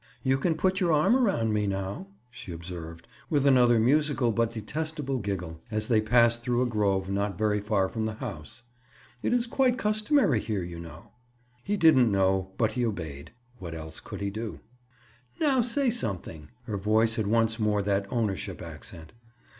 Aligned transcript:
"You 0.23 0.39
can 0.39 0.55
put 0.57 0.79
your 0.79 0.91
arm 0.91 1.15
around 1.15 1.53
me 1.53 1.67
now," 1.67 2.07
she 2.31 2.51
observed, 2.51 3.07
with 3.29 3.45
another 3.45 3.79
musical 3.79 4.31
but 4.31 4.51
detestable 4.51 5.19
giggle, 5.19 5.61
as 5.69 5.87
they 5.89 6.01
passed 6.01 6.41
through 6.41 6.63
a 6.63 6.65
grove, 6.65 7.11
not 7.11 7.37
very 7.37 7.61
far 7.61 7.87
from 7.87 8.07
the 8.07 8.15
house. 8.15 8.63
"It 9.21 9.31
is 9.31 9.45
quite 9.45 9.77
customary 9.77 10.39
here, 10.39 10.63
you 10.63 10.79
know." 10.79 11.11
He 11.63 11.77
didn't 11.77 12.11
know, 12.11 12.49
but 12.57 12.71
he 12.71 12.83
obeyed. 12.83 13.29
What 13.59 13.75
else 13.75 13.99
could 13.99 14.21
he 14.21 14.31
do? 14.31 14.61
"Now 15.39 15.61
say 15.61 15.91
something." 15.91 16.49
Her 16.63 16.77
voice 16.77 17.13
had 17.13 17.27
once 17.27 17.59
more 17.59 17.83
that 17.83 18.11
ownership 18.11 18.59
accent. 18.59 19.13